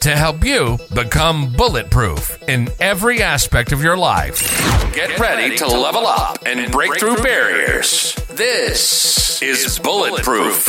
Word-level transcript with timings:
to 0.00 0.16
help 0.16 0.44
you 0.44 0.78
become 0.94 1.52
bulletproof 1.52 2.42
in 2.48 2.68
every 2.80 3.22
aspect 3.22 3.72
of 3.72 3.82
your 3.82 3.96
life. 3.96 4.40
Get 4.94 5.18
ready 5.18 5.56
to 5.56 5.66
level 5.66 6.06
up 6.06 6.38
and 6.46 6.70
break 6.70 6.98
through 6.98 7.16
barriers. 7.16 8.14
This 8.28 9.42
is 9.42 9.78
Bulletproof. 9.78 10.68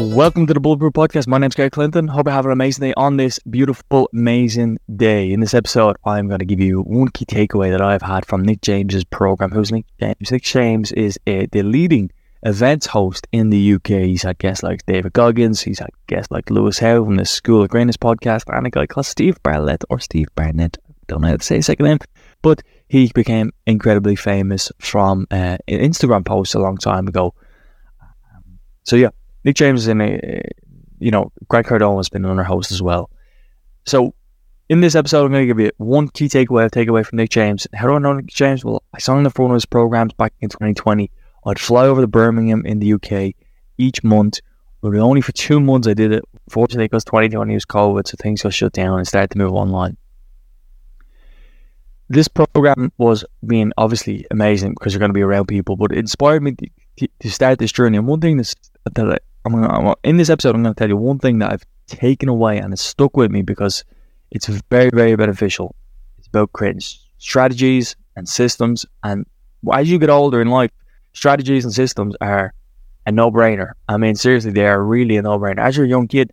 Welcome 0.00 0.46
to 0.46 0.54
the 0.54 0.60
Bulletproof 0.60 0.94
Podcast. 0.94 1.26
My 1.26 1.36
name's 1.36 1.54
Gary 1.54 1.68
Clinton. 1.68 2.08
Hope 2.08 2.26
you 2.26 2.32
have 2.32 2.46
an 2.46 2.52
amazing 2.52 2.88
day 2.88 2.94
on 2.96 3.18
this 3.18 3.38
beautiful, 3.40 4.08
amazing 4.14 4.78
day. 4.96 5.30
In 5.30 5.40
this 5.40 5.52
episode, 5.52 5.96
I'm 6.06 6.26
going 6.26 6.38
to 6.38 6.46
give 6.46 6.58
you 6.58 6.80
one 6.80 7.08
key 7.08 7.26
takeaway 7.26 7.70
that 7.70 7.82
I've 7.82 8.00
had 8.00 8.24
from 8.24 8.42
Nick 8.42 8.62
James's 8.62 9.04
program. 9.04 9.50
Who's 9.50 9.70
Nick 9.70 9.84
James? 10.00 10.30
Nick 10.30 10.42
James 10.42 10.90
is 10.92 11.18
a, 11.26 11.44
the 11.52 11.62
leading 11.62 12.10
events 12.44 12.86
host 12.86 13.26
in 13.30 13.50
the 13.50 13.74
UK. 13.74 13.88
He's 13.88 14.22
had 14.22 14.38
guests 14.38 14.62
like 14.62 14.86
David 14.86 15.12
Goggins. 15.12 15.60
He's 15.60 15.80
had 15.80 15.90
guests 16.06 16.30
like 16.30 16.48
Lewis 16.48 16.78
Howes 16.78 17.04
from 17.04 17.16
the 17.16 17.26
School 17.26 17.62
of 17.62 17.68
Greatness 17.68 17.98
podcast, 17.98 18.44
and 18.48 18.66
a 18.66 18.70
guy 18.70 18.86
called 18.86 19.04
Steve 19.04 19.36
Bartlett 19.42 19.84
or 19.90 20.00
Steve 20.00 20.28
Barnett. 20.34 20.78
Don't 21.08 21.20
know 21.20 21.28
how 21.28 21.36
to 21.36 21.44
say 21.44 21.56
his 21.56 21.66
second 21.66 21.84
name, 21.84 21.98
but 22.40 22.62
he 22.88 23.12
became 23.14 23.52
incredibly 23.66 24.16
famous 24.16 24.72
from 24.78 25.26
uh, 25.30 25.58
an 25.68 25.78
Instagram 25.80 26.24
post 26.24 26.54
a 26.54 26.58
long 26.58 26.78
time 26.78 27.06
ago. 27.06 27.34
So 28.84 28.96
yeah, 28.96 29.10
Nick 29.44 29.56
James 29.56 29.82
is 29.82 29.88
in 29.88 30.00
a, 30.00 30.20
eh, 30.22 30.40
you 30.98 31.10
know, 31.10 31.32
Grant 31.48 31.66
Cardone 31.66 31.96
has 31.96 32.08
been 32.08 32.24
on 32.24 32.38
our 32.38 32.44
host 32.44 32.72
as 32.72 32.82
well. 32.82 33.10
So 33.86 34.14
in 34.68 34.80
this 34.80 34.94
episode, 34.94 35.24
I'm 35.24 35.32
going 35.32 35.42
to 35.42 35.46
give 35.46 35.58
you 35.58 35.72
one 35.78 36.08
key 36.08 36.26
takeaway, 36.26 36.70
takeaway 36.70 37.04
from 37.04 37.16
Nick 37.16 37.30
James. 37.30 37.66
How 37.74 37.88
do 37.88 37.94
I 37.94 37.98
know 37.98 38.12
Nick 38.12 38.26
James? 38.26 38.64
Well, 38.64 38.82
I 38.94 38.98
saw 38.98 39.18
him 39.18 39.26
in 39.26 39.32
one 39.34 39.50
of 39.50 39.54
his 39.54 39.66
programs 39.66 40.12
back 40.12 40.32
in 40.40 40.48
2020. 40.48 41.10
I'd 41.44 41.58
fly 41.58 41.86
over 41.86 42.02
to 42.02 42.06
Birmingham 42.06 42.64
in 42.64 42.78
the 42.78 42.92
UK 42.92 43.34
each 43.78 44.04
month, 44.04 44.40
but 44.80 44.94
only 44.94 45.22
for 45.22 45.32
two 45.32 45.58
months 45.58 45.88
I 45.88 45.94
did 45.94 46.12
it. 46.12 46.24
Fortunately, 46.48 46.84
because 46.84 47.04
2020 47.04 47.54
was 47.54 47.64
COVID, 47.64 48.06
so 48.06 48.16
things 48.20 48.42
got 48.42 48.54
shut 48.54 48.72
down 48.72 48.98
and 48.98 49.08
started 49.08 49.30
to 49.30 49.38
move 49.38 49.52
online. 49.52 49.96
This 52.08 52.28
program 52.28 52.92
was 52.98 53.24
being 53.46 53.72
obviously 53.76 54.26
amazing 54.30 54.74
because 54.74 54.92
you're 54.92 55.00
going 55.00 55.10
to 55.10 55.14
be 55.14 55.22
around 55.22 55.46
people, 55.46 55.76
but 55.76 55.92
it 55.92 55.98
inspired 55.98 56.42
me 56.42 56.54
to, 56.98 57.08
to 57.20 57.30
start 57.30 57.58
this 57.58 57.72
journey. 57.72 57.96
And 57.96 58.06
one 58.06 58.20
thing 58.20 58.36
that's, 58.36 58.54
that 58.84 59.22
I'm, 59.44 59.52
gonna, 59.52 59.68
I'm 59.68 59.94
in 60.04 60.16
this 60.16 60.30
episode, 60.30 60.54
I'm 60.54 60.62
going 60.62 60.74
to 60.74 60.78
tell 60.78 60.88
you 60.88 60.96
one 60.96 61.18
thing 61.18 61.38
that 61.38 61.52
I've 61.52 61.64
taken 61.86 62.28
away 62.28 62.58
and 62.58 62.72
it's 62.72 62.82
stuck 62.82 63.16
with 63.16 63.30
me 63.30 63.42
because 63.42 63.84
it's 64.30 64.46
very, 64.46 64.90
very 64.90 65.16
beneficial. 65.16 65.74
It's 66.18 66.28
about 66.28 66.52
creating 66.52 66.82
strategies 67.18 67.96
and 68.16 68.28
systems. 68.28 68.86
And 69.02 69.26
as 69.72 69.90
you 69.90 69.98
get 69.98 70.10
older 70.10 70.40
in 70.40 70.48
life, 70.48 70.70
strategies 71.12 71.64
and 71.64 71.74
systems 71.74 72.14
are 72.20 72.52
a 73.06 73.12
no-brainer. 73.12 73.72
I 73.88 73.96
mean, 73.96 74.14
seriously, 74.14 74.52
they 74.52 74.66
are 74.66 74.82
really 74.82 75.16
a 75.16 75.22
no-brainer. 75.22 75.58
As 75.58 75.76
you're 75.76 75.86
a 75.86 75.88
young 75.88 76.06
kid, 76.06 76.32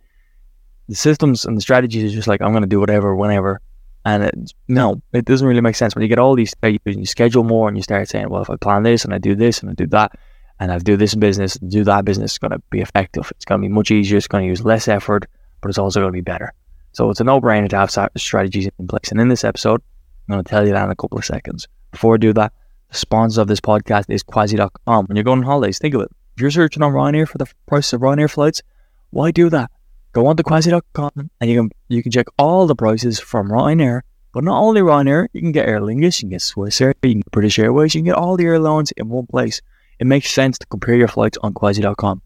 the 0.88 0.94
systems 0.94 1.44
and 1.44 1.56
the 1.56 1.60
strategies 1.60 2.04
is 2.04 2.12
just 2.12 2.28
like 2.28 2.40
I'm 2.40 2.52
going 2.52 2.62
to 2.62 2.68
do 2.68 2.80
whatever, 2.80 3.14
whenever, 3.14 3.60
and 4.04 4.22
it, 4.22 4.52
no, 4.68 5.02
it 5.12 5.24
doesn't 5.26 5.46
really 5.46 5.60
make 5.60 5.76
sense 5.76 5.94
when 5.94 6.02
you 6.02 6.08
get 6.08 6.18
all 6.18 6.34
these. 6.34 6.54
You 6.62 7.04
schedule 7.04 7.44
more, 7.44 7.68
and 7.68 7.76
you 7.76 7.82
start 7.82 8.08
saying, 8.08 8.30
"Well, 8.30 8.40
if 8.40 8.48
I 8.48 8.56
plan 8.56 8.82
this 8.82 9.04
and 9.04 9.12
I 9.12 9.18
do 9.18 9.34
this 9.34 9.60
and 9.60 9.70
I 9.70 9.74
do 9.74 9.86
that, 9.88 10.12
and 10.60 10.72
I 10.72 10.78
do 10.78 10.96
this 10.96 11.14
business, 11.14 11.54
do 11.54 11.84
that 11.84 12.04
business, 12.04 12.32
it's 12.32 12.38
going 12.38 12.52
to 12.52 12.62
be 12.70 12.80
effective. 12.80 13.30
It's 13.36 13.44
going 13.44 13.60
to 13.60 13.68
be 13.68 13.72
much 13.72 13.90
easier. 13.90 14.18
It's 14.18 14.28
going 14.28 14.44
to 14.44 14.48
use 14.48 14.64
less 14.64 14.88
effort, 14.88 15.26
but 15.60 15.68
it's 15.68 15.78
also 15.78 16.00
going 16.00 16.12
to 16.12 16.16
be 16.16 16.20
better." 16.20 16.52
So 16.92 17.10
it's 17.10 17.20
a 17.20 17.24
no-brainer 17.24 17.68
to 17.68 17.76
have 17.76 18.10
strategies 18.16 18.68
in 18.78 18.86
place. 18.88 19.10
And 19.10 19.20
in 19.20 19.28
this 19.28 19.44
episode, 19.44 19.82
I'm 20.28 20.34
going 20.34 20.44
to 20.44 20.48
tell 20.48 20.66
you 20.66 20.72
that 20.72 20.84
in 20.84 20.90
a 20.90 20.96
couple 20.96 21.18
of 21.18 21.24
seconds. 21.24 21.68
Before 21.92 22.14
I 22.14 22.18
do 22.18 22.32
that, 22.32 22.52
the 22.90 22.96
sponsor 22.96 23.40
of 23.40 23.48
this 23.48 23.60
podcast 23.60 24.06
is 24.08 24.22
Quasi.com. 24.22 25.06
When 25.06 25.16
you're 25.16 25.24
going 25.24 25.40
on 25.40 25.44
holidays, 25.44 25.78
think 25.78 25.94
of 25.94 26.02
it. 26.02 26.10
If 26.36 26.42
you're 26.42 26.50
searching 26.50 26.82
on 26.82 26.92
Ryanair 26.92 27.28
for 27.28 27.38
the 27.38 27.46
price 27.66 27.92
of 27.92 28.00
Ryanair 28.00 28.30
flights, 28.30 28.62
why 29.10 29.30
do 29.30 29.50
that? 29.50 29.70
Go 30.12 30.26
on 30.26 30.36
to 30.36 30.42
Quasi.com 30.42 31.30
and 31.40 31.50
you 31.50 31.60
can 31.60 31.70
you 31.88 32.02
can 32.02 32.12
check 32.12 32.26
all 32.38 32.66
the 32.66 32.74
prices 32.74 33.20
from 33.20 33.48
Ryanair. 33.48 34.02
But 34.32 34.44
not 34.44 34.60
only 34.60 34.80
Ryanair, 34.80 35.28
you 35.32 35.40
can 35.40 35.52
get 35.52 35.68
Aer 35.68 35.80
Lingus, 35.80 36.18
you 36.18 36.24
can 36.24 36.30
get 36.30 36.42
Swiss 36.42 36.80
Air, 36.80 36.94
you 37.02 37.10
can 37.10 37.20
get 37.20 37.30
British 37.30 37.58
Airways, 37.58 37.94
you 37.94 38.00
can 38.00 38.06
get 38.06 38.16
all 38.16 38.36
the 38.36 38.44
airlines 38.44 38.92
in 38.92 39.08
one 39.08 39.26
place. 39.26 39.60
It 39.98 40.06
makes 40.06 40.30
sense 40.30 40.58
to 40.58 40.66
compare 40.66 40.94
your 40.94 41.08
flights 41.08 41.38
on 41.42 41.54
Quasi.com. 41.54 42.22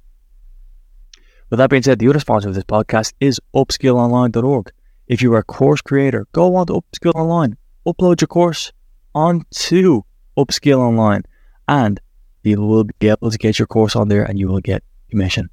With 1.50 1.59
that 1.59 1.71
being 1.71 1.83
said, 1.83 1.99
the 1.99 2.09
other 2.09 2.21
sponsor 2.21 2.49
of 2.49 2.55
this 2.55 2.65
podcast 2.65 3.12
is 3.21 3.41
upskillonline.org. 3.55 4.72
If 5.06 5.21
you 5.21 5.34
are 5.34 5.38
a 5.38 5.44
course 5.44 5.82
creator, 5.82 6.27
go 6.32 6.56
on 6.56 6.66
to 6.69 6.75
Upskill 6.81 7.15
Online, 7.15 7.56
upload 7.87 8.21
your 8.21 8.28
course 8.28 8.72
onto 9.15 10.03
Upskill 10.38 10.78
Online, 10.78 11.25
and 11.69 12.00
you 12.43 12.61
will 12.61 12.84
be 12.84 13.09
able 13.09 13.31
to 13.31 13.38
get 13.38 13.59
your 13.59 13.66
course 13.66 13.94
on 13.94 14.09
there 14.09 14.25
and 14.25 14.38
you 14.38 14.49
will 14.49 14.61
get 14.61 14.82
commission. 15.11 15.50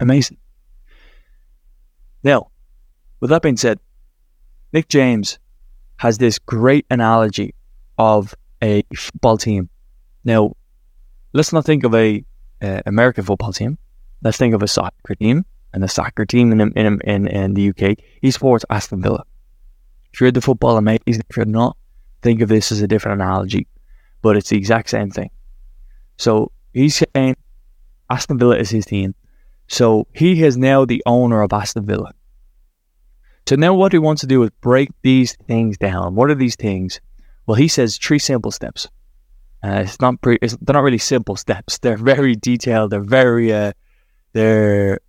Amazing. 0.00 0.38
Now, 2.22 2.50
with 3.20 3.30
that 3.30 3.42
being 3.42 3.56
said, 3.56 3.80
Nick 4.72 4.88
James 4.88 5.38
has 5.98 6.18
this 6.18 6.38
great 6.38 6.86
analogy 6.90 7.54
of 7.98 8.34
a 8.62 8.84
football 8.94 9.38
team. 9.38 9.68
Now, 10.24 10.54
let's 11.36 11.52
not 11.52 11.64
think 11.64 11.84
of 11.84 11.94
a 11.94 12.24
American 12.86 13.24
football 13.24 13.52
team. 13.52 13.78
Let's 14.22 14.38
think 14.38 14.54
of 14.54 14.62
a 14.62 14.68
soccer 14.68 15.14
team 15.14 15.44
and 15.72 15.82
the 15.82 15.88
soccer 15.88 16.24
team 16.24 16.52
in, 16.52 16.60
in, 16.60 17.00
in, 17.02 17.26
in 17.28 17.54
the 17.54 17.68
UK. 17.70 17.98
He 18.22 18.30
supports 18.30 18.64
Aston 18.70 19.02
Villa. 19.02 19.24
If 20.12 20.20
you're 20.20 20.32
the 20.32 20.40
football 20.40 20.78
amazing, 20.78 21.22
if 21.28 21.36
you're 21.36 21.44
not, 21.44 21.76
think 22.22 22.40
of 22.40 22.48
this 22.48 22.72
as 22.72 22.80
a 22.80 22.88
different 22.88 23.20
analogy 23.20 23.68
but 24.26 24.36
it's 24.36 24.48
the 24.48 24.56
exact 24.56 24.90
same 24.90 25.08
thing. 25.08 25.30
So 26.16 26.50
he's 26.72 27.00
saying 27.14 27.36
Aston 28.10 28.38
Villa 28.38 28.56
is 28.56 28.70
his 28.70 28.84
team. 28.84 29.14
So 29.68 30.08
he 30.12 30.42
is 30.42 30.56
now 30.56 30.84
the 30.84 31.00
owner 31.06 31.42
of 31.42 31.52
Aston 31.52 31.86
Villa. 31.86 32.12
So 33.48 33.54
now 33.54 33.72
what 33.74 33.92
he 33.92 34.00
wants 34.00 34.22
to 34.22 34.26
do 34.26 34.42
is 34.42 34.50
break 34.60 34.90
these 35.02 35.36
things 35.46 35.78
down. 35.78 36.16
What 36.16 36.28
are 36.28 36.34
these 36.34 36.56
things? 36.56 37.00
Well, 37.46 37.54
he 37.54 37.68
says 37.68 37.98
three 37.98 38.18
simple 38.18 38.50
steps. 38.50 38.88
Uh, 39.64 39.82
it's 39.84 40.00
not 40.00 40.20
pre- 40.20 40.38
it's, 40.42 40.56
they're 40.60 40.74
not 40.74 40.82
really 40.82 40.98
simple 40.98 41.36
steps. 41.36 41.78
They're 41.82 41.96
very 41.96 42.36
detailed. 42.36 42.90
They're 42.90 43.00
very 43.00 43.52
uh, 43.52 43.72
they're 44.32 45.00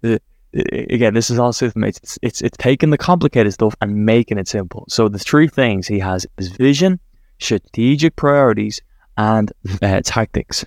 again. 0.54 1.14
This 1.14 1.30
is 1.30 1.38
all 1.38 1.54
system. 1.54 1.84
It's, 1.84 2.18
it's 2.22 2.42
it's 2.42 2.58
taking 2.58 2.90
the 2.90 2.98
complicated 2.98 3.54
stuff 3.54 3.76
and 3.82 4.06
making 4.06 4.38
it 4.38 4.48
simple. 4.48 4.86
So 4.88 5.10
the 5.10 5.20
three 5.20 5.48
things 5.48 5.88
he 5.88 6.00
has 6.00 6.26
is 6.38 6.50
vision, 6.50 7.00
strategic 7.40 8.16
priorities, 8.16 8.82
and 9.18 9.52
uh, 9.82 10.02
tactics, 10.04 10.66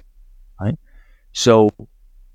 right? 0.61 0.79
So, 1.33 1.71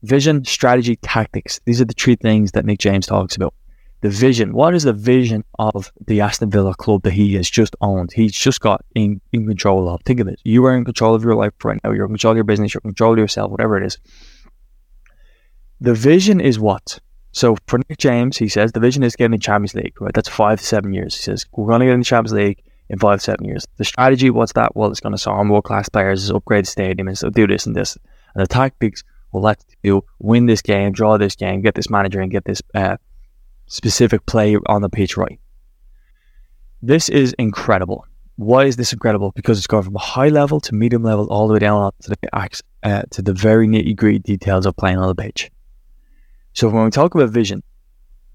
vision, 0.03 0.45
strategy, 0.45 0.95
tactics. 0.97 1.59
These 1.66 1.81
are 1.81 1.85
the 1.85 1.94
three 1.94 2.16
things 2.16 2.53
that 2.53 2.66
Nick 2.66 2.79
James 2.79 3.06
talks 3.06 3.35
about. 3.35 3.53
The 4.01 4.09
vision. 4.09 4.53
What 4.53 4.75
is 4.75 4.83
the 4.83 4.94
vision 4.94 5.44
of 5.57 5.91
the 6.06 6.22
Aston 6.22 6.51
Villa 6.51 6.75
club 6.75 7.03
that 7.03 7.13
he 7.13 7.33
has 7.35 7.50
just 7.50 7.75
owned? 7.81 8.11
He's 8.13 8.33
just 8.33 8.59
got 8.59 8.85
in, 8.94 9.19
in 9.33 9.47
control 9.47 9.89
of. 9.89 10.01
Think 10.03 10.19
of 10.19 10.28
it. 10.28 10.39
You 10.44 10.66
are 10.66 10.75
in 10.75 10.85
control 10.85 11.16
of 11.16 11.23
your 11.23 11.35
life 11.35 11.53
right 11.63 11.79
now. 11.83 11.91
You're 11.91 12.06
in 12.06 12.11
control 12.11 12.31
of 12.31 12.38
your 12.38 12.44
business. 12.44 12.74
You're 12.74 12.81
in 12.83 12.92
control 12.92 13.13
of 13.13 13.19
yourself, 13.19 13.50
whatever 13.50 13.77
it 13.77 13.86
is. 13.86 13.97
The 15.81 15.94
vision 15.94 16.39
is 16.39 16.59
what? 16.59 17.00
So 17.31 17.57
for 17.68 17.80
Nick 17.89 17.97
James, 17.97 18.38
he 18.38 18.47
says 18.47 18.71
the 18.71 18.80
vision 18.80 19.03
is 19.03 19.15
getting 19.15 19.31
the 19.31 19.38
Champions 19.38 19.74
League, 19.74 20.00
right? 20.00 20.13
That's 20.13 20.30
five 20.30 20.59
to 20.59 20.65
seven 20.65 20.94
years. 20.94 21.15
He 21.15 21.24
says, 21.24 21.45
we're 21.51 21.68
going 21.68 21.80
to 21.80 21.86
get 21.88 21.94
in 21.94 22.00
the 22.00 22.06
Champions 22.06 22.33
League 22.33 22.63
in 22.89 23.00
five, 23.00 23.19
to 23.19 23.24
seven 23.24 23.45
years. 23.45 23.65
The 23.77 23.83
strategy, 23.83 24.30
what's 24.30 24.53
that? 24.53 24.75
Well, 24.75 24.91
it's 24.91 25.00
going 25.00 25.13
to 25.13 25.18
sign 25.18 25.50
world 25.50 25.63
class 25.63 25.89
players, 25.89 26.30
upgrade 26.30 26.65
the 26.65 26.69
stadium, 26.69 27.07
and 27.07 27.18
so 27.18 27.30
do 27.30 27.48
this 27.48 27.65
and 27.65 27.75
this. 27.75 27.98
And 28.36 28.44
the 28.44 28.48
tactics, 28.48 29.03
well, 29.31 29.44
let's 29.44 29.65
do 29.83 30.03
win 30.19 30.45
this 30.45 30.62
game, 30.62 30.91
draw 30.91 31.18
this 31.18 31.36
game, 31.36 31.62
get 31.62 31.75
this 31.75 31.89
manager, 31.89 32.21
and 32.21 32.31
get 32.31 32.45
this 32.45 32.62
uh, 32.74 32.98
specific 33.67 34.25
play 34.25 34.57
on 34.67 34.81
the 34.81 34.89
pitch 34.89 35.17
right. 35.17 35.39
This 36.81 37.09
is 37.09 37.33
incredible. 37.39 38.06
Why 38.35 38.65
is 38.65 38.75
this 38.75 38.94
incredible? 38.94 39.31
Because 39.35 39.57
it's 39.57 39.67
going 39.67 39.83
from 39.83 39.95
a 39.95 40.00
high 40.00 40.29
level 40.29 40.59
to 40.62 40.75
medium 40.75 41.03
level 41.03 41.27
all 41.27 41.47
the 41.47 41.53
way 41.53 41.59
down 41.59 41.91
to 42.01 42.09
the 42.09 42.62
uh, 42.83 43.03
to 43.12 43.21
the 43.21 43.33
very 43.33 43.67
nitty 43.67 43.95
gritty 43.95 44.19
details 44.19 44.65
of 44.65 44.75
playing 44.75 44.97
on 44.97 45.07
the 45.07 45.15
pitch. 45.15 45.50
So 46.53 46.69
when 46.69 46.83
we 46.83 46.91
talk 46.91 47.15
about 47.15 47.29
vision, 47.29 47.63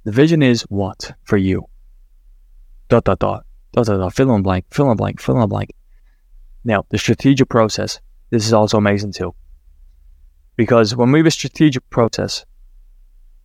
the 0.05 0.13
vision 0.13 0.43
is 0.43 0.63
what 0.63 1.13
for 1.25 1.37
you? 1.37 1.67
Dot 2.89 3.05
dot 3.05 3.19
dot 3.19 3.47
da, 3.73 3.83
da, 3.83 3.97
da, 3.97 4.09
fill 4.09 4.35
in 4.35 4.43
blank, 4.43 4.67
fill 4.71 4.91
in 4.91 4.97
blank, 4.97 5.21
fill 5.21 5.41
in 5.41 5.49
blank. 5.49 5.73
Now, 6.65 6.85
the 6.89 6.99
strategic 6.99 7.49
process, 7.49 8.01
this 8.31 8.47
is 8.47 8.53
also 8.53 8.79
amazing 8.79 9.13
too. 9.13 9.35
Because 10.57 10.95
when 10.95 11.11
we 11.13 11.21
have 11.21 11.27
a 11.27 11.31
strategic 11.31 11.89
process, 11.91 12.45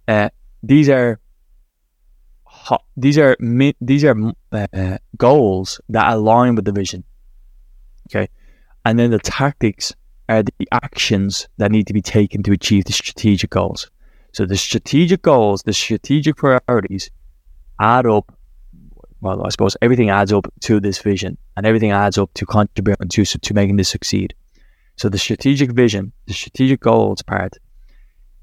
uh, 0.08 0.30
these 0.64 0.90
are 0.90 1.20
these 2.98 3.18
are 3.18 3.38
these 3.82 4.04
are 4.04 4.16
uh, 4.52 4.98
goals 5.18 5.82
that 5.90 6.12
align 6.12 6.56
with 6.56 6.66
the 6.66 6.72
vision. 6.72 7.04
Okay, 8.10 8.30
and 8.86 8.98
then 8.98 9.12
the 9.12 9.20
tactics 9.20 9.94
are 10.30 10.44
the 10.44 10.68
actions 10.72 11.48
that 11.58 11.72
need 11.72 11.88
to 11.88 11.94
be 11.94 12.02
taken 12.02 12.44
to 12.44 12.52
achieve 12.52 12.86
the 12.86 12.94
strategic 12.94 13.52
goals. 13.52 13.90
So 14.32 14.46
the 14.46 14.58
strategic 14.58 15.22
goals, 15.22 15.64
the 15.64 15.74
strategic 15.74 16.38
priorities, 16.38 17.10
add 17.80 18.06
up. 18.06 18.36
Well, 19.22 19.46
I 19.46 19.50
suppose 19.50 19.78
everything 19.82 20.10
adds 20.10 20.34
up 20.34 20.48
to 20.62 20.80
this 20.80 21.00
vision, 21.00 21.38
and 21.56 21.66
everything 21.66 21.92
adds 21.92 22.18
up 22.18 22.34
to 22.36 22.46
contributing 22.46 23.10
to 23.10 23.26
to 23.26 23.54
making 23.54 23.78
this 23.78 23.90
succeed. 23.90 24.34
So 24.98 25.10
the 25.10 25.18
strategic 25.18 25.72
vision, 25.72 26.14
the 26.26 26.34
strategic 26.34 26.80
goals 26.80 27.22
part, 27.22 27.54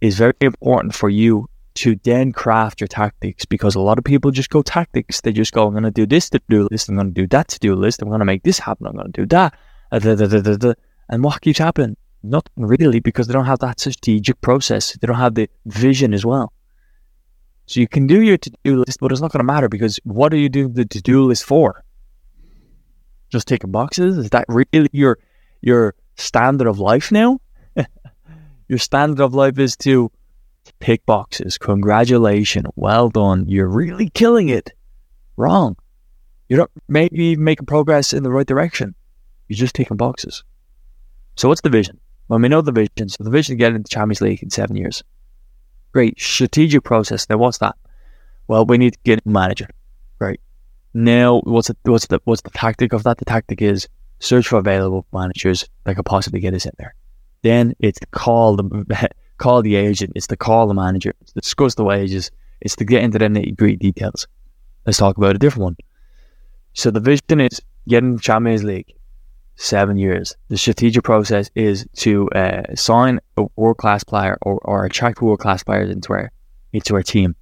is 0.00 0.18
very 0.18 0.34
important 0.40 0.94
for 0.94 1.08
you 1.08 1.48
to 1.74 1.96
then 2.04 2.32
craft 2.32 2.80
your 2.80 2.88
tactics 2.88 3.44
because 3.44 3.74
a 3.74 3.80
lot 3.80 3.98
of 3.98 4.04
people 4.04 4.30
just 4.30 4.50
go 4.50 4.62
tactics. 4.62 5.20
They 5.20 5.32
just 5.32 5.52
go, 5.52 5.66
I'm 5.66 5.72
going 5.72 5.84
to 5.84 5.90
do 5.90 6.06
this 6.06 6.28
to 6.30 6.40
do 6.48 6.69
list. 6.70 6.88
I'm 6.88 6.96
going 6.96 7.14
to 7.14 7.20
do 7.20 7.26
that 7.28 7.48
to 7.48 7.58
do 7.58 7.74
list. 7.74 8.02
I'm 8.02 8.08
going 8.08 8.20
to 8.20 8.24
make 8.24 8.42
this 8.42 8.58
happen. 8.58 8.86
I'm 8.86 8.94
going 8.94 9.12
to 9.12 9.22
do 9.22 9.26
that. 9.26 9.54
Uh, 9.90 10.74
and 11.08 11.24
what 11.24 11.40
keeps 11.40 11.58
happening? 11.58 11.96
Not 12.22 12.48
really 12.56 13.00
because 13.00 13.26
they 13.26 13.32
don't 13.32 13.46
have 13.46 13.58
that 13.60 13.80
strategic 13.80 14.40
process. 14.40 14.92
They 14.92 15.06
don't 15.06 15.16
have 15.16 15.34
the 15.34 15.48
vision 15.66 16.14
as 16.14 16.24
well. 16.24 16.52
So 17.66 17.80
you 17.80 17.88
can 17.88 18.06
do 18.06 18.20
your 18.20 18.38
to-do 18.38 18.76
list, 18.76 19.00
but 19.00 19.12
it's 19.12 19.20
not 19.20 19.32
going 19.32 19.40
to 19.40 19.44
matter 19.44 19.68
because 19.68 19.98
what 20.04 20.32
are 20.32 20.36
you 20.36 20.48
doing 20.48 20.72
the 20.72 20.84
to-do 20.84 21.25
list 21.25 21.44
for? 21.44 21.84
Just 23.30 23.48
ticking 23.48 23.70
boxes? 23.70 24.18
Is 24.18 24.30
that 24.30 24.44
really 24.48 24.90
your 24.92 25.18
your 25.62 25.94
standard 26.16 26.68
of 26.68 26.78
life 26.78 27.10
now? 27.10 27.40
your 28.68 28.78
standard 28.78 29.20
of 29.20 29.32
life 29.32 29.58
is 29.58 29.76
to 29.78 30.10
Pick 30.79 31.05
boxes. 31.06 31.59
Congratulations. 31.59 32.67
Well 32.76 33.09
done. 33.09 33.47
You're 33.49 33.69
really 33.69 34.11
killing 34.11 34.49
it. 34.49 34.73
Wrong. 35.37 35.76
You 36.49 36.56
don't 36.56 36.70
maybe 36.88 37.37
making 37.37 37.67
progress 37.67 38.12
in 38.12 38.23
the 38.23 38.31
right 38.31 38.47
direction. 38.47 38.94
You're 39.49 39.56
just 39.56 39.75
taking 39.75 39.97
boxes. 39.97 40.44
So 41.37 41.49
what's 41.49 41.61
the 41.61 41.70
vision? 41.70 41.99
Well, 42.29 42.38
we 42.38 42.49
know 42.49 42.61
the 42.61 42.73
vision. 42.73 43.09
So 43.09 43.25
the 43.25 43.31
vision 43.31 43.55
to 43.55 43.59
get 43.59 43.73
into 43.73 43.82
the 43.82 43.88
Champions 43.88 44.20
League 44.20 44.43
in 44.43 44.50
seven 44.50 44.76
years. 44.76 45.03
Great. 45.93 46.20
Strategic 46.20 46.85
process. 46.85 47.29
Now 47.29 47.38
what's 47.38 47.59
that? 47.59 47.76
Well, 48.49 48.67
we 48.67 48.79
need 48.79 48.94
to 48.94 48.99
get 49.05 49.20
a 49.25 49.29
manager. 49.29 49.69
Great. 50.19 50.41
Now 50.94 51.41
what's 51.44 51.69
the 51.69 51.76
what's 51.85 52.06
the 52.06 52.20
what's 52.25 52.43
the 52.43 52.50
tactic 52.50 52.93
of 52.93 53.03
that? 53.05 53.19
The 53.19 53.25
tactic 53.25 53.62
is 53.62 53.88
search 54.19 54.49
for 54.49 54.59
available 54.59 55.06
managers 55.12 55.69
that 55.85 55.97
could 55.97 56.06
possibly 56.06 56.41
get 56.41 56.55
us 56.55 56.67
in 56.67 56.73
there. 56.79 56.94
Then 57.43 57.75
it's 57.81 57.99
call 58.11 58.56
the 58.56 59.11
call 59.38 59.62
the 59.62 59.76
agent, 59.76 60.12
it's 60.14 60.26
to 60.29 60.37
call 60.37 60.67
the 60.67 60.75
manager, 60.75 61.14
it's 61.20 61.32
to 61.32 61.40
discuss 61.40 61.75
the 61.75 61.84
wages, 61.84 62.31
it's 62.61 62.76
to 62.76 62.84
get 62.84 63.02
into 63.02 63.19
the 63.19 63.26
nitty 63.26 63.56
gritty 63.56 63.76
details. 63.76 64.26
Let's 64.87 64.99
talk 64.99 65.17
about 65.17 65.34
a 65.34 65.38
different 65.38 65.62
one. 65.62 65.76
So 66.75 66.90
the 66.90 67.00
vision 67.00 67.40
is 67.40 67.61
getting 67.88 68.19
Champions 68.19 68.64
League, 68.64 68.94
seven 69.56 69.96
years. 69.96 70.34
The 70.49 70.56
strategic 70.56 71.05
process 71.05 71.50
is 71.55 71.87
to 71.96 72.29
uh, 72.31 72.75
sign 72.75 73.20
a 73.37 73.46
world 73.56 73.79
class 73.79 74.05
player 74.05 74.38
or, 74.43 74.58
or 74.64 74.84
attract 74.84 75.20
world 75.20 75.40
class 75.40 75.62
players 75.62 75.90
into 75.90 76.12
our 76.12 76.32
into 76.73 76.94
our 76.94 77.02
team. 77.02 77.37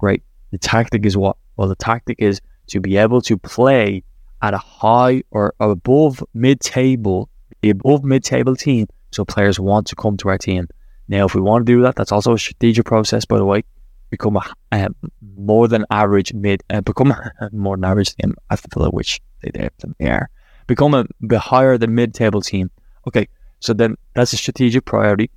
Right. 0.00 0.22
The 0.50 0.58
tactic 0.58 1.06
is 1.06 1.16
what? 1.16 1.36
Well, 1.56 1.68
the 1.68 1.76
tactic 1.76 2.16
is 2.20 2.40
to 2.68 2.80
be 2.80 2.96
able 2.96 3.20
to 3.22 3.38
play 3.38 4.02
at 4.42 4.54
a 4.54 4.58
high 4.58 5.22
or 5.30 5.54
above 5.60 6.22
mid 6.34 6.60
table, 6.60 7.28
above 7.62 8.02
mid 8.02 8.24
table 8.24 8.56
team, 8.56 8.88
so 9.12 9.24
players 9.24 9.60
want 9.60 9.86
to 9.88 9.96
come 9.96 10.16
to 10.18 10.28
our 10.28 10.38
team. 10.38 10.66
Now, 11.08 11.26
if 11.26 11.34
we 11.34 11.40
want 11.40 11.66
to 11.66 11.72
do 11.72 11.82
that, 11.82 11.96
that's 11.96 12.12
also 12.12 12.34
a 12.34 12.38
strategic 12.38 12.86
process, 12.86 13.24
by 13.24 13.38
the 13.38 13.44
way. 13.44 13.64
Become 14.10 14.36
a 14.36 14.44
uh, 14.72 14.88
more 15.36 15.68
than 15.68 15.86
average 15.90 16.34
mid, 16.34 16.62
uh, 16.68 16.82
become 16.82 17.14
more 17.52 17.76
than 17.76 17.84
average 17.84 18.14
team. 18.14 18.34
I 18.50 18.56
feel 18.56 18.90
which 18.90 19.20
they, 19.40 19.70
are. 20.08 20.28
Become 20.66 20.94
a 20.94 21.06
bit 21.26 21.38
higher 21.38 21.78
than 21.78 21.94
mid 21.94 22.14
table 22.14 22.42
team. 22.42 22.70
Okay, 23.08 23.28
so 23.60 23.72
then 23.72 23.96
that's 24.14 24.32
a 24.32 24.36
strategic 24.36 24.84
priority. 24.84 25.30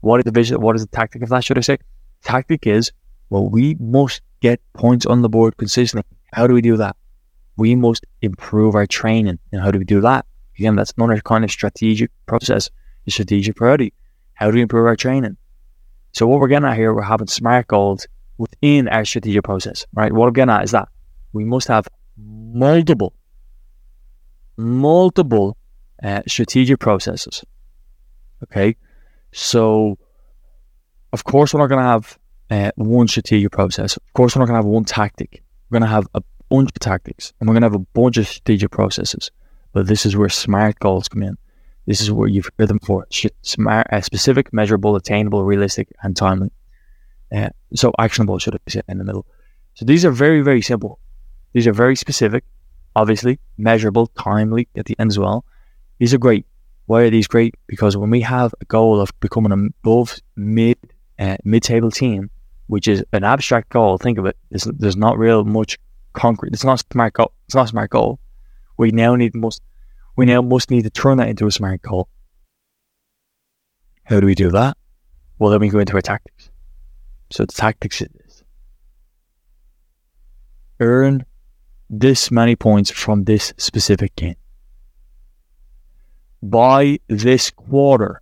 What 0.00 0.20
is 0.20 0.24
the 0.24 0.30
vision? 0.30 0.60
What 0.60 0.76
is 0.76 0.82
the 0.82 0.96
tactic 0.96 1.22
of 1.22 1.30
that? 1.30 1.42
Should 1.42 1.58
I 1.58 1.62
say? 1.62 1.78
Tactic 2.22 2.66
is 2.66 2.92
well, 3.30 3.48
we 3.48 3.76
must 3.78 4.22
get 4.40 4.60
points 4.72 5.06
on 5.06 5.22
the 5.22 5.28
board 5.28 5.56
consistently. 5.56 6.08
How 6.32 6.46
do 6.46 6.54
we 6.54 6.62
do 6.62 6.76
that? 6.76 6.96
We 7.56 7.74
must 7.74 8.06
improve 8.22 8.74
our 8.74 8.86
training. 8.86 9.38
And 9.52 9.60
how 9.60 9.70
do 9.70 9.78
we 9.78 9.84
do 9.84 10.00
that? 10.00 10.24
Again, 10.58 10.76
that's 10.76 10.92
another 10.96 11.20
kind 11.20 11.44
of 11.44 11.50
strategic 11.50 12.10
process, 12.26 12.70
a 13.06 13.10
strategic 13.10 13.56
priority. 13.56 13.92
How 14.38 14.52
do 14.52 14.54
we 14.54 14.62
improve 14.62 14.86
our 14.86 14.94
training? 14.94 15.36
So 16.12 16.28
what 16.28 16.38
we're 16.38 16.46
getting 16.46 16.68
at 16.68 16.76
here, 16.76 16.94
we're 16.94 17.02
having 17.02 17.26
smart 17.26 17.66
goals 17.66 18.06
within 18.38 18.86
our 18.86 19.04
strategic 19.04 19.42
process, 19.42 19.84
right? 19.92 20.12
What 20.12 20.28
I'm 20.28 20.32
getting 20.32 20.54
at 20.54 20.62
is 20.62 20.70
that 20.70 20.88
we 21.32 21.44
must 21.44 21.66
have 21.66 21.88
multiple, 22.16 23.14
multiple 24.56 25.56
uh, 26.04 26.22
strategic 26.28 26.78
processes. 26.78 27.44
Okay, 28.44 28.76
so 29.32 29.98
of 31.12 31.24
course 31.24 31.52
we're 31.52 31.58
not 31.58 31.66
going 31.66 31.82
to 31.82 31.90
have 31.90 32.18
uh, 32.50 32.70
one 32.76 33.08
strategic 33.08 33.50
process. 33.50 33.96
Of 33.96 34.12
course 34.12 34.36
we're 34.36 34.42
not 34.42 34.46
going 34.46 34.60
to 34.60 34.64
have 34.64 34.72
one 34.72 34.84
tactic. 34.84 35.42
We're 35.68 35.80
going 35.80 35.88
to 35.88 35.92
have 35.92 36.06
a 36.14 36.22
bunch 36.48 36.70
of 36.70 36.78
tactics, 36.78 37.32
and 37.40 37.48
we're 37.48 37.54
going 37.54 37.62
to 37.62 37.66
have 37.66 37.74
a 37.74 38.00
bunch 38.00 38.18
of 38.18 38.28
strategic 38.28 38.70
processes. 38.70 39.32
But 39.72 39.88
this 39.88 40.06
is 40.06 40.16
where 40.16 40.28
smart 40.28 40.78
goals 40.78 41.08
come 41.08 41.24
in. 41.24 41.36
This 41.88 42.02
is 42.02 42.12
where 42.12 42.28
you've 42.28 42.50
heard 42.58 42.68
them 42.68 42.80
for 42.80 43.06
smart, 43.40 43.86
uh, 43.90 44.02
specific, 44.02 44.52
measurable, 44.52 44.94
attainable, 44.94 45.42
realistic, 45.42 45.88
and 46.02 46.14
timely. 46.14 46.50
Uh, 47.34 47.48
so 47.74 47.92
actionable 47.98 48.38
should 48.38 48.58
say 48.68 48.82
in 48.90 48.98
the 48.98 49.04
middle. 49.04 49.24
So 49.72 49.86
these 49.86 50.04
are 50.04 50.10
very, 50.10 50.42
very 50.42 50.60
simple. 50.60 50.98
These 51.54 51.66
are 51.66 51.72
very 51.72 51.96
specific, 51.96 52.44
obviously, 52.94 53.40
measurable, 53.56 54.08
timely 54.08 54.68
at 54.76 54.84
the 54.84 54.96
end 54.98 55.12
as 55.12 55.18
well. 55.18 55.46
These 55.98 56.12
are 56.12 56.18
great. 56.18 56.44
Why 56.84 57.04
are 57.04 57.10
these 57.10 57.26
great? 57.26 57.54
Because 57.66 57.96
when 57.96 58.10
we 58.10 58.20
have 58.20 58.54
a 58.60 58.66
goal 58.66 59.00
of 59.00 59.10
becoming 59.20 59.52
above 59.52 60.18
mid 60.36 60.76
uh, 61.18 61.38
mid 61.44 61.62
table 61.62 61.90
team, 61.90 62.28
which 62.66 62.86
is 62.86 63.02
an 63.14 63.24
abstract 63.24 63.70
goal, 63.70 63.96
think 63.96 64.18
of 64.18 64.26
it. 64.26 64.36
There's, 64.50 64.64
there's 64.64 64.96
not 64.96 65.16
real 65.16 65.42
much 65.44 65.78
concrete. 66.12 66.52
It's 66.52 66.64
not 66.64 66.84
smart 66.92 67.14
goal. 67.14 67.32
It's 67.46 67.54
not 67.54 67.70
smart 67.70 67.88
goal. 67.88 68.18
We 68.76 68.90
now 68.90 69.16
need 69.16 69.34
most 69.34 69.62
we 70.18 70.26
now 70.26 70.42
must 70.42 70.68
need 70.68 70.82
to 70.82 70.90
turn 70.90 71.16
that 71.18 71.28
into 71.28 71.46
a 71.46 71.50
smart 71.52 71.80
goal. 71.80 72.08
How 74.02 74.18
do 74.18 74.26
we 74.26 74.34
do 74.34 74.50
that? 74.50 74.76
Well, 75.38 75.52
then 75.52 75.60
we 75.60 75.68
go 75.68 75.78
into 75.78 75.94
our 75.94 76.02
tactics. 76.02 76.50
So 77.30 77.44
the 77.44 77.52
tactics 77.52 78.02
is 78.02 78.42
earn 80.80 81.24
this 81.88 82.32
many 82.32 82.56
points 82.56 82.90
from 82.90 83.24
this 83.24 83.54
specific 83.58 84.16
game. 84.16 84.34
By 86.42 86.98
this 87.06 87.52
quarter, 87.52 88.20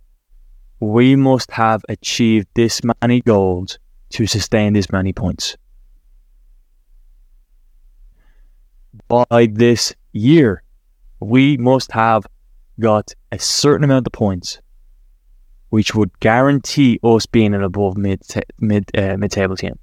we 0.79 1.15
must 1.15 1.49
have 1.49 1.83
achieved 1.89 2.47
this 2.53 2.79
many 3.01 3.21
goals 3.21 3.79
to 4.11 4.27
sustain 4.27 4.73
this 4.73 4.91
many 4.91 5.13
points. 5.13 5.57
By 9.07 9.47
this 9.51 9.95
year, 10.11 10.61
we 11.19 11.57
must 11.57 11.91
have 11.91 12.25
got 12.79 13.13
a 13.31 13.39
certain 13.39 13.83
amount 13.83 14.07
of 14.07 14.13
points, 14.13 14.59
which 15.69 15.95
would 15.95 16.17
guarantee 16.19 16.99
us 17.03 17.25
being 17.25 17.53
an 17.53 17.63
above 17.63 17.97
mid 17.97 18.21
mid 18.59 18.89
uh, 18.97 19.17
mid 19.17 19.31
table 19.31 19.55
team. 19.55 19.77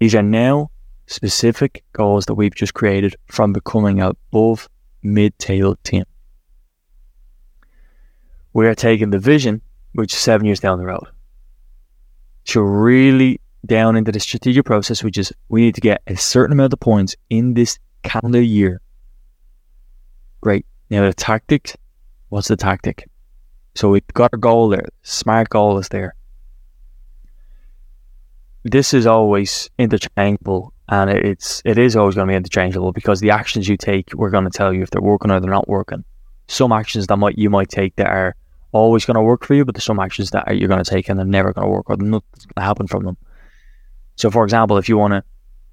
These 0.00 0.14
are 0.14 0.22
now 0.22 0.70
specific 1.06 1.84
goals 1.92 2.26
that 2.26 2.34
we've 2.34 2.54
just 2.54 2.74
created 2.74 3.16
from 3.26 3.52
becoming 3.52 4.00
above 4.00 4.68
mid 5.02 5.38
table 5.38 5.76
team. 5.82 6.04
We 8.52 8.66
are 8.66 8.74
taking 8.74 9.10
the 9.10 9.18
vision, 9.18 9.60
which 9.92 10.14
is 10.14 10.18
seven 10.18 10.46
years 10.46 10.60
down 10.60 10.78
the 10.78 10.86
road, 10.86 11.06
to 12.46 12.62
really 12.62 13.40
down 13.66 13.96
into 13.96 14.12
the 14.12 14.20
strategic 14.20 14.64
process, 14.64 15.02
which 15.02 15.18
is 15.18 15.32
we 15.48 15.60
need 15.60 15.74
to 15.74 15.80
get 15.80 16.00
a 16.06 16.16
certain 16.16 16.52
amount 16.52 16.72
of 16.72 16.80
points 16.80 17.14
in 17.28 17.54
this 17.54 17.78
calendar 18.02 18.40
year 18.40 18.80
Great. 20.40 20.66
Now 20.90 21.04
the 21.04 21.12
tactics. 21.12 21.76
What's 22.28 22.48
the 22.48 22.56
tactic? 22.56 23.08
So 23.74 23.90
we've 23.90 24.06
got 24.08 24.34
a 24.34 24.36
goal 24.36 24.68
there. 24.68 24.88
Smart 25.02 25.48
goal 25.48 25.78
is 25.78 25.88
there. 25.88 26.14
This 28.64 28.92
is 28.92 29.06
always 29.06 29.70
interchangeable, 29.78 30.72
and 30.88 31.10
it's 31.10 31.62
it 31.64 31.78
is 31.78 31.96
always 31.96 32.14
going 32.14 32.26
to 32.26 32.32
be 32.32 32.36
interchangeable 32.36 32.92
because 32.92 33.20
the 33.20 33.30
actions 33.30 33.68
you 33.68 33.76
take, 33.76 34.12
we're 34.14 34.30
going 34.30 34.44
to 34.44 34.50
tell 34.50 34.72
you 34.72 34.82
if 34.82 34.90
they're 34.90 35.00
working 35.00 35.30
or 35.30 35.40
they're 35.40 35.50
not 35.50 35.68
working. 35.68 36.04
Some 36.48 36.72
actions 36.72 37.06
that 37.06 37.16
might 37.16 37.38
you 37.38 37.50
might 37.50 37.68
take 37.68 37.96
that 37.96 38.08
are 38.08 38.34
always 38.72 39.04
going 39.04 39.14
to 39.14 39.22
work 39.22 39.44
for 39.44 39.54
you, 39.54 39.64
but 39.64 39.74
there's 39.74 39.84
some 39.84 40.00
actions 40.00 40.30
that 40.30 40.56
you're 40.56 40.68
going 40.68 40.82
to 40.82 40.90
take 40.90 41.08
and 41.08 41.18
they're 41.18 41.26
never 41.26 41.52
going 41.52 41.66
to 41.66 41.70
work 41.70 41.88
or 41.88 41.96
nothing's 41.96 42.46
going 42.46 42.54
to 42.56 42.62
happen 42.62 42.86
from 42.86 43.04
them. 43.04 43.16
So, 44.16 44.30
for 44.30 44.44
example, 44.44 44.76
if 44.76 44.88
you 44.88 44.98
want 44.98 45.12
to 45.12 45.22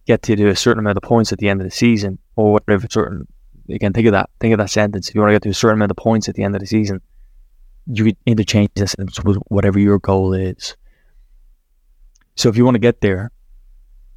get 0.05 0.21
to 0.23 0.35
do 0.35 0.47
a 0.47 0.55
certain 0.55 0.79
amount 0.79 0.97
of 0.97 1.03
points 1.03 1.33
at 1.33 1.39
the 1.39 1.49
end 1.49 1.61
of 1.61 1.65
the 1.65 1.71
season, 1.71 2.19
or 2.35 2.53
whatever 2.53 2.87
certain 2.89 3.27
again, 3.69 3.93
think 3.93 4.07
of 4.07 4.13
that. 4.13 4.29
Think 4.39 4.53
of 4.53 4.59
that 4.59 4.69
sentence. 4.69 5.09
If 5.09 5.15
you 5.15 5.21
want 5.21 5.29
to 5.29 5.35
get 5.35 5.43
to 5.43 5.49
a 5.49 5.53
certain 5.53 5.77
amount 5.77 5.91
of 5.91 5.97
points 5.97 6.29
at 6.29 6.35
the 6.35 6.43
end 6.43 6.55
of 6.55 6.61
the 6.61 6.67
season, 6.67 7.01
you 7.87 8.13
interchange 8.25 8.69
this 8.75 8.91
sentence 8.91 9.23
with 9.23 9.37
whatever 9.47 9.79
your 9.79 9.99
goal 9.99 10.33
is. 10.33 10.75
So 12.35 12.49
if 12.49 12.57
you 12.57 12.65
want 12.65 12.75
to 12.75 12.79
get 12.79 13.01
there, 13.01 13.31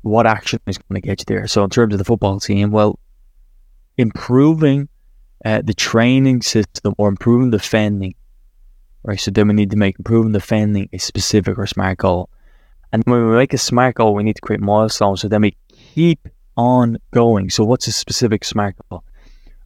what 0.03 0.27
action 0.27 0.61
is 0.67 0.79
going 0.79 1.01
to 1.01 1.07
get 1.07 1.21
you 1.21 1.25
there? 1.27 1.47
So 1.47 1.65
in 1.65 1.71
terms 1.71 1.95
of 1.95 1.99
the 1.99 2.05
football 2.05 2.41
team, 2.41 2.71
well, 2.71 2.99
improving 3.97 4.89
uh, 5.45 5.63
the 5.63 5.75
training 5.75 6.43
system 6.43 6.95
or 6.99 7.09
improving 7.09 7.51
the 7.51 7.59
defending, 7.59 8.15
right? 9.03 9.21
So 9.21 9.31
then 9.31 9.49
we 9.49 9.55
need 9.55 9.71
to 9.71 9.77
make 9.77 9.97
improving 9.99 10.33
the 10.33 10.39
defending 10.39 10.89
a 10.93 10.99
specific 10.99 11.59
or 11.59 11.67
smart 11.67 11.99
goal. 11.99 12.31
And 12.93 13.03
when 13.05 13.29
we 13.29 13.37
make 13.37 13.53
a 13.53 13.59
smart 13.59 13.97
goal, 13.97 14.15
we 14.15 14.23
need 14.23 14.37
to 14.37 14.43
create 14.43 14.61
milestones. 14.61 15.21
So 15.21 15.29
then 15.29 15.43
we 15.43 15.57
keep 15.69 16.29
on 16.57 16.99
going. 17.13 17.51
So 17.51 17.65
what's 17.65 17.87
a 17.87 17.93
specific 17.93 18.45
smart 18.45 18.77
goal? 18.89 19.05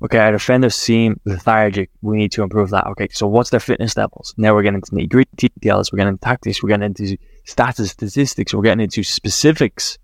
Okay, 0.04 0.18
our 0.18 0.32
defenders 0.32 0.75
seem 0.75 1.21
lethargic. 1.25 1.88
We 2.00 2.16
need 2.16 2.32
to 2.32 2.42
improve 2.42 2.71
that. 2.71 2.87
Okay, 2.88 3.06
so 3.12 3.28
what's 3.28 3.50
their 3.50 3.61
fitness 3.61 3.97
levels? 3.97 4.35
Now 4.37 4.52
we're 4.52 4.62
getting 4.62 4.76
into 4.76 4.90
nitty 4.90 5.09
gritty 5.09 5.49
details. 5.49 5.92
We're 5.92 5.99
getting 5.99 6.14
into 6.14 6.25
tactics. 6.25 6.61
We're 6.61 6.71
getting 6.71 6.87
into 6.87 7.16
stats, 7.47 7.87
statistics. 7.87 8.52
We're 8.52 8.62
getting 8.62 8.82
into 8.82 9.04
specifics. 9.04 9.99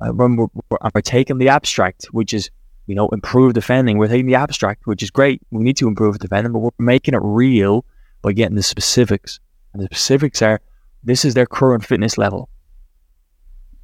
Uh, 0.00 0.08
when 0.08 0.36
we're, 0.36 0.48
we're, 0.70 0.78
we're 0.94 1.00
taking 1.00 1.38
the 1.38 1.48
abstract, 1.48 2.06
which 2.10 2.34
is 2.34 2.50
you 2.86 2.94
know 2.94 3.08
improve 3.08 3.54
defending. 3.54 3.96
We're 3.96 4.08
taking 4.08 4.26
the 4.26 4.34
abstract, 4.34 4.86
which 4.86 5.02
is 5.02 5.10
great. 5.10 5.40
We 5.50 5.64
need 5.64 5.78
to 5.78 5.88
improve 5.88 6.18
defending, 6.18 6.52
but 6.52 6.58
we're 6.58 6.70
making 6.78 7.14
it 7.14 7.20
real 7.22 7.86
by 8.20 8.32
getting 8.32 8.56
the 8.56 8.62
specifics. 8.62 9.40
And 9.72 9.80
the 9.80 9.86
specifics 9.86 10.42
are 10.42 10.60
this 11.04 11.24
is 11.24 11.32
their 11.32 11.46
current 11.46 11.86
fitness 11.86 12.18
level. 12.18 12.50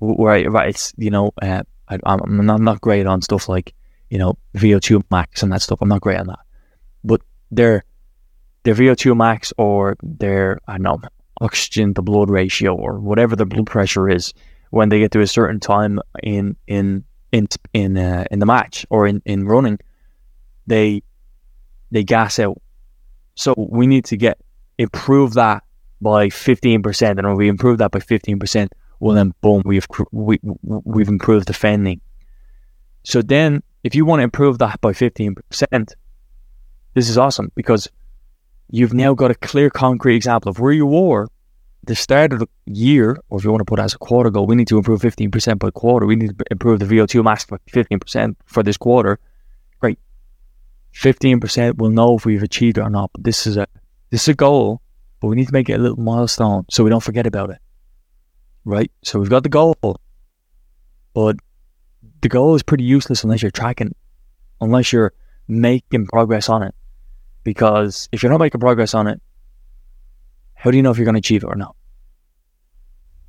Right, 0.00 0.50
right. 0.50 0.68
It's 0.68 0.92
you 0.98 1.10
know, 1.10 1.32
uh, 1.40 1.62
I, 1.88 1.98
I'm 2.04 2.44
not, 2.44 2.56
I'm 2.56 2.64
not 2.64 2.82
great 2.82 3.06
on 3.06 3.22
stuff 3.22 3.48
like 3.48 3.72
you 4.10 4.18
know, 4.18 4.38
VO2 4.56 5.04
max 5.10 5.42
and 5.42 5.52
that 5.52 5.62
stuff. 5.62 5.80
I'm 5.80 5.88
not 5.88 6.00
great 6.00 6.18
on 6.18 6.26
that. 6.28 6.40
But 7.04 7.20
their 7.50 7.84
their 8.64 8.74
VO2 8.74 9.16
max 9.16 9.52
or 9.58 9.96
their 10.02 10.58
I 10.66 10.78
don't 10.78 11.02
know 11.02 11.08
oxygen 11.40 11.94
to 11.94 12.02
blood 12.02 12.30
ratio 12.30 12.74
or 12.74 12.98
whatever 12.98 13.36
their 13.36 13.46
blood 13.46 13.66
pressure 13.66 14.08
is 14.08 14.34
when 14.70 14.88
they 14.88 14.98
get 14.98 15.12
to 15.12 15.20
a 15.20 15.26
certain 15.26 15.60
time 15.60 16.00
in 16.22 16.56
in 16.66 17.04
in 17.32 17.48
in 17.72 17.96
uh, 17.96 18.24
in 18.30 18.38
the 18.38 18.46
match 18.46 18.86
or 18.90 19.06
in, 19.06 19.22
in 19.24 19.46
running, 19.46 19.78
they 20.66 21.02
they 21.90 22.04
gas 22.04 22.38
out. 22.38 22.60
So 23.34 23.54
we 23.56 23.86
need 23.86 24.04
to 24.06 24.16
get 24.16 24.38
improve 24.78 25.34
that 25.34 25.62
by 26.00 26.28
fifteen 26.28 26.82
percent, 26.82 27.18
and 27.18 27.28
when 27.28 27.36
we 27.36 27.48
improve 27.48 27.78
that 27.78 27.90
by 27.90 28.00
fifteen 28.00 28.38
percent, 28.38 28.72
well 29.00 29.14
then 29.14 29.32
boom, 29.40 29.62
we've 29.64 29.86
we 30.12 30.38
we've 30.62 31.08
improved 31.08 31.46
defending. 31.46 32.00
So 33.04 33.22
then 33.22 33.62
if 33.84 33.94
you 33.94 34.04
want 34.04 34.20
to 34.20 34.24
improve 34.24 34.58
that 34.58 34.80
by 34.80 34.92
15%, 34.92 35.92
this 36.94 37.08
is 37.08 37.18
awesome 37.18 37.52
because 37.54 37.88
you've 38.70 38.94
now 38.94 39.14
got 39.14 39.30
a 39.30 39.34
clear, 39.34 39.70
concrete 39.70 40.16
example 40.16 40.50
of 40.50 40.58
where 40.58 40.72
you 40.72 40.86
were 40.86 41.28
the 41.84 41.94
start 41.94 42.32
of 42.32 42.40
the 42.40 42.48
year, 42.66 43.18
or 43.30 43.38
if 43.38 43.44
you 43.44 43.50
want 43.50 43.60
to 43.60 43.64
put 43.64 43.78
it 43.78 43.82
as 43.82 43.94
a 43.94 43.98
quarter 43.98 44.30
goal, 44.30 44.46
we 44.46 44.54
need 44.54 44.68
to 44.68 44.76
improve 44.76 45.00
15% 45.00 45.60
per 45.60 45.70
quarter. 45.70 46.06
We 46.06 46.16
need 46.16 46.38
to 46.38 46.44
improve 46.50 46.80
the 46.80 46.84
VO2 46.84 47.24
max 47.24 47.46
by 47.46 47.56
15% 47.70 48.36
for 48.44 48.62
this 48.62 48.76
quarter. 48.76 49.18
Great. 49.80 49.98
15% 50.94 51.76
we'll 51.76 51.90
know 51.90 52.16
if 52.16 52.26
we've 52.26 52.42
achieved 52.42 52.78
it 52.78 52.82
or 52.82 52.90
not. 52.90 53.10
But 53.12 53.24
this 53.24 53.46
is 53.46 53.56
a 53.56 53.66
this 54.10 54.22
is 54.22 54.28
a 54.28 54.34
goal, 54.34 54.80
but 55.20 55.28
we 55.28 55.36
need 55.36 55.46
to 55.46 55.52
make 55.52 55.68
it 55.68 55.74
a 55.74 55.78
little 55.78 56.00
milestone 56.00 56.64
so 56.70 56.84
we 56.84 56.90
don't 56.90 57.02
forget 57.02 57.26
about 57.26 57.50
it. 57.50 57.58
Right? 58.64 58.90
So 59.02 59.18
we've 59.18 59.30
got 59.30 59.42
the 59.42 59.48
goal. 59.48 59.76
But 61.14 61.36
the 62.20 62.28
goal 62.28 62.54
is 62.54 62.62
pretty 62.62 62.84
useless 62.84 63.24
unless 63.24 63.42
you're 63.42 63.50
tracking, 63.50 63.94
unless 64.60 64.92
you're 64.92 65.12
making 65.46 66.06
progress 66.06 66.48
on 66.48 66.62
it. 66.62 66.74
Because 67.44 68.08
if 68.12 68.22
you're 68.22 68.32
not 68.32 68.40
making 68.40 68.60
progress 68.60 68.94
on 68.94 69.06
it, 69.06 69.20
how 70.54 70.70
do 70.70 70.76
you 70.76 70.82
know 70.82 70.90
if 70.90 70.98
you're 70.98 71.04
going 71.04 71.14
to 71.14 71.20
achieve 71.20 71.44
it 71.44 71.46
or 71.46 71.54
not? 71.54 71.76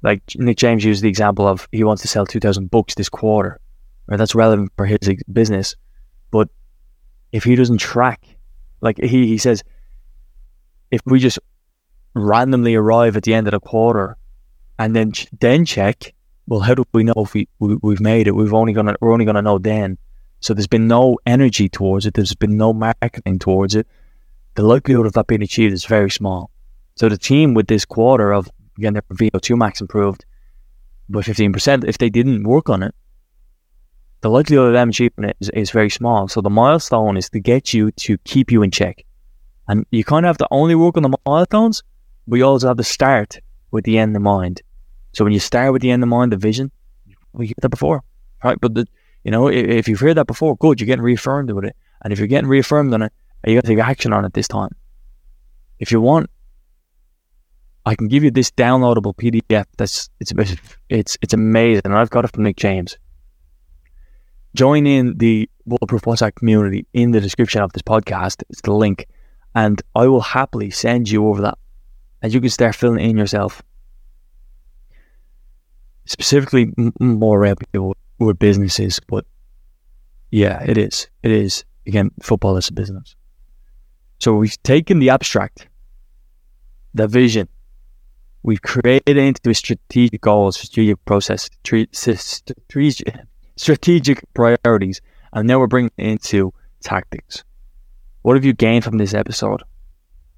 Like 0.02 0.24
Nick 0.36 0.58
James 0.58 0.84
used 0.84 1.04
the 1.04 1.10
example 1.10 1.48
of 1.48 1.68
he 1.72 1.84
wants 1.84 2.02
to 2.02 2.08
sell 2.08 2.26
2,000 2.26 2.72
books 2.72 2.96
this 2.96 3.10
quarter, 3.10 3.60
right? 4.08 4.18
That's 4.18 4.36
relevant 4.36 4.72
for 4.76 4.86
his 4.86 5.00
business. 5.32 5.76
But 6.32 6.50
if 7.32 7.44
he 7.44 7.56
doesn't 7.56 7.78
track, 7.80 8.26
like 8.82 8.98
he, 8.98 9.28
he 9.28 9.38
says, 9.38 9.64
if 10.90 11.02
we 11.06 11.20
just 11.20 11.40
randomly 12.14 12.76
arrive 12.76 13.16
at 13.16 13.24
the 13.24 13.34
end 13.34 13.48
of 13.48 13.52
the 13.52 13.60
quarter 13.60 14.18
and 14.78 14.96
then 14.96 15.12
then 15.40 15.66
check 15.66 16.14
well, 16.50 16.62
how 16.62 16.74
do 16.74 16.84
we 16.94 17.04
know 17.04 17.14
if 17.18 17.36
we, 17.36 17.48
we 17.60 17.94
have 17.94 18.02
made 18.02 18.28
it? 18.28 18.32
We've 18.32 18.56
only 18.56 18.74
gonna 18.74 18.96
we're 19.00 19.14
only 19.14 19.24
gonna 19.26 19.44
know 19.44 19.60
then. 19.60 20.00
So 20.40 20.56
there's 20.56 20.68
been 20.68 20.88
no 20.88 21.20
energy 21.28 21.70
towards 21.70 22.08
it. 22.08 22.16
There's 22.16 22.34
been 22.34 22.58
no 22.58 22.74
marketing 22.74 23.38
towards 23.38 23.76
it. 23.76 23.86
The 24.56 24.64
likelihood 24.64 25.06
of 25.06 25.14
that 25.14 25.28
being 25.28 25.44
achieved 25.44 25.74
is 25.74 25.86
very 25.86 26.10
small. 26.10 26.50
So 26.96 27.08
the 27.08 27.20
team 27.20 27.54
with 27.54 27.68
this 27.68 27.86
quarter 27.86 28.34
of 28.34 28.50
getting 28.80 28.94
their 28.94 29.04
VO2 29.14 29.58
max 29.58 29.80
improved 29.80 30.26
by 31.08 31.20
15%, 31.20 31.84
if 31.88 32.00
they 32.00 32.10
didn't 32.10 32.44
work 32.44 32.68
on 32.70 32.82
it, 32.82 32.96
the 34.22 34.30
likelihood 34.30 34.68
of 34.70 34.74
them 34.74 34.90
achieving 34.90 35.26
it 35.26 35.38
is, 35.40 35.50
is 35.50 35.72
very 35.72 35.90
small. 35.90 36.28
So 36.28 36.42
the 36.42 36.50
milestone 36.50 37.16
is 37.16 37.30
to 37.30 37.40
get 37.40 37.74
you 37.74 37.92
to 37.92 38.18
keep 38.20 38.52
you 38.52 38.64
in 38.64 38.72
check. 38.72 39.06
And 39.68 39.86
you 39.92 40.04
kind 40.04 40.26
of 40.26 40.30
have 40.30 40.38
to 40.38 40.48
only 40.50 40.74
work 40.74 40.98
on 40.98 41.04
the 41.04 41.16
milestones, 41.26 41.84
but 42.28 42.38
you 42.38 42.46
also 42.46 42.70
have 42.70 42.78
to 42.78 42.84
start 42.84 43.40
with 43.70 43.86
the 43.86 44.00
end 44.00 44.16
in 44.16 44.24
mind. 44.24 44.64
So 45.20 45.26
when 45.26 45.34
you 45.34 45.42
start 45.42 45.74
with 45.74 45.82
the 45.82 45.92
end 45.92 46.02
in 46.02 46.08
mind, 46.08 46.32
the 46.32 46.38
vision, 46.38 46.72
we 47.34 47.48
heard 47.48 47.56
that 47.62 47.68
before, 47.68 48.06
right? 48.42 48.58
But 48.58 48.74
the, 48.74 48.86
you 49.26 49.32
know, 49.32 49.50
if, 49.50 49.68
if 49.68 49.88
you've 49.90 50.00
heard 50.00 50.16
that 50.16 50.28
before, 50.28 50.56
good, 50.56 50.80
you're 50.80 50.86
getting 50.86 51.04
reaffirmed 51.04 51.52
with 51.52 51.66
it. 51.66 51.76
And 52.02 52.14
if 52.14 52.20
you're 52.20 52.30
getting 52.30 52.48
reaffirmed 52.48 52.94
on 52.94 53.02
it, 53.02 53.12
you 53.46 53.52
going 53.52 53.64
to 53.64 53.68
take 53.68 53.80
action 53.80 54.14
on 54.14 54.24
it 54.24 54.34
this 54.34 54.48
time. 54.48 54.70
If 55.78 55.92
you 55.92 56.00
want, 56.00 56.30
I 57.86 57.96
can 57.96 58.08
give 58.08 58.24
you 58.24 58.32
this 58.32 58.50
downloadable 58.52 59.14
PDF. 59.14 59.66
That's 59.76 60.10
it's 60.22 60.32
it's 60.88 61.18
it's 61.22 61.34
amazing, 61.34 61.82
and 61.84 61.96
I've 61.96 62.10
got 62.10 62.24
it 62.24 62.32
from 62.32 62.44
Nick 62.44 62.56
James. 62.56 62.98
Join 64.56 64.88
in 64.88 65.18
the 65.18 65.50
Bulletproof 65.66 66.04
WhatsApp 66.04 66.36
community 66.36 66.88
in 66.94 67.12
the 67.12 67.20
description 67.20 67.62
of 67.62 67.74
this 67.74 67.82
podcast. 67.82 68.42
It's 68.50 68.62
the 68.62 68.72
link, 68.72 69.06
and 69.54 69.82
I 69.96 70.08
will 70.08 70.22
happily 70.22 70.70
send 70.70 71.10
you 71.10 71.28
over 71.28 71.42
that, 71.42 71.58
and 72.22 72.34
you 72.34 72.40
can 72.40 72.50
start 72.50 72.74
filling 72.74 73.04
in 73.04 73.18
yourself 73.18 73.62
specifically 76.10 76.74
more 77.00 77.40
reputable 77.40 77.96
with 78.18 78.40
businesses, 78.40 79.00
but 79.08 79.26
yeah, 80.32 80.62
it 80.64 80.78
is. 80.78 81.08
It 81.22 81.32
is. 81.32 81.64
Again, 81.86 82.10
football 82.22 82.58
is 82.58 82.68
a 82.68 82.74
business. 82.74 83.16
So 84.20 84.34
we've 84.34 84.62
taken 84.64 85.00
the 85.00 85.12
abstract, 85.12 85.68
the 86.94 87.08
vision, 87.08 87.48
we've 88.42 88.62
created 88.62 89.18
into 89.18 89.54
strategic 89.54 90.22
goals, 90.22 90.58
strategic 90.58 91.04
process, 91.06 91.48
strategic 93.56 94.34
priorities, 94.34 95.02
and 95.34 95.48
now 95.48 95.60
we're 95.60 95.68
bringing 95.68 95.92
it 95.98 96.06
into 96.06 96.52
tactics. 96.82 97.44
What 98.24 98.36
have 98.36 98.44
you 98.44 98.54
gained 98.54 98.84
from 98.84 98.98
this 98.98 99.14
episode? 99.14 99.64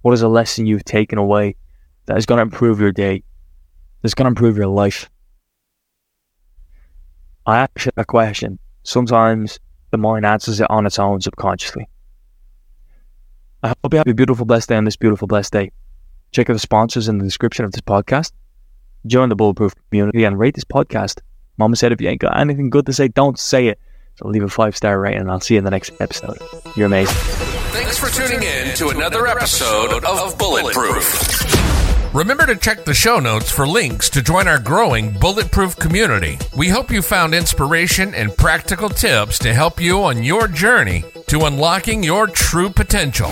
What 0.01 0.13
is 0.13 0.21
a 0.21 0.27
lesson 0.27 0.65
you've 0.65 0.83
taken 0.83 1.17
away 1.17 1.55
that 2.07 2.17
is 2.17 2.25
going 2.25 2.39
to 2.39 2.43
improve 2.43 2.81
your 2.81 2.91
day? 2.91 3.23
That's 4.01 4.13
going 4.13 4.25
to 4.25 4.29
improve 4.29 4.57
your 4.57 4.67
life? 4.67 5.09
I 7.45 7.60
ask 7.60 7.88
a 7.98 8.05
question. 8.05 8.60
Sometimes 8.83 9.60
the 9.91 9.98
mind 9.98 10.25
answers 10.25 10.60
it 10.60 10.69
on 10.69 10.86
its 10.86 11.00
own 11.00 11.21
subconsciously. 11.21 11.88
I 13.63 13.69
hope 13.69 13.93
you 13.93 13.98
have 13.98 14.07
a 14.07 14.13
beautiful, 14.13 14.45
blessed 14.45 14.69
day 14.69 14.75
on 14.75 14.86
this 14.86 14.95
beautiful, 14.95 15.27
blessed 15.27 15.53
day. 15.53 15.71
Check 16.31 16.50
out 16.50 16.53
the 16.53 16.60
sponsors 16.60 17.07
in 17.07 17.17
the 17.17 17.24
description 17.24 17.65
of 17.65 17.71
this 17.71 17.81
podcast. 17.81 18.31
Join 19.05 19.29
the 19.29 19.36
Bulletproof 19.36 19.74
community 19.89 20.24
and 20.24 20.39
rate 20.39 20.55
this 20.55 20.63
podcast. 20.63 21.19
Mama 21.57 21.75
said 21.75 21.91
if 21.91 22.01
you 22.01 22.07
ain't 22.07 22.21
got 22.21 22.39
anything 22.39 22.69
good 22.69 22.86
to 22.86 22.93
say, 22.93 23.07
don't 23.07 23.38
say 23.38 23.67
it. 23.67 23.79
So 24.15 24.27
leave 24.27 24.43
a 24.43 24.50
five 24.50 24.75
star 24.75 25.00
rating 25.00 25.21
and 25.21 25.31
I'll 25.31 25.39
see 25.39 25.55
you 25.55 25.60
in 25.60 25.63
the 25.63 25.71
next 25.71 25.91
episode. 26.00 26.38
You're 26.75 26.88
amazing. 26.88 27.15
Thanks 27.71 27.98
for 27.98 28.10
tuning 28.10 28.43
in 28.43 28.75
to 28.75 28.89
another 28.89 29.27
episode 29.27 30.03
of 30.03 30.38
Bulletproof. 30.38 31.50
Remember 32.13 32.45
to 32.45 32.57
check 32.57 32.83
the 32.83 32.93
show 32.93 33.21
notes 33.21 33.49
for 33.49 33.65
links 33.65 34.09
to 34.09 34.21
join 34.21 34.45
our 34.45 34.59
growing 34.59 35.17
bulletproof 35.17 35.77
community. 35.77 36.37
We 36.57 36.67
hope 36.67 36.91
you 36.91 37.01
found 37.01 37.33
inspiration 37.33 38.13
and 38.13 38.35
practical 38.35 38.89
tips 38.89 39.39
to 39.39 39.53
help 39.53 39.79
you 39.79 40.03
on 40.03 40.21
your 40.21 40.49
journey 40.49 41.05
to 41.27 41.45
unlocking 41.45 42.03
your 42.03 42.27
true 42.27 42.69
potential. 42.69 43.31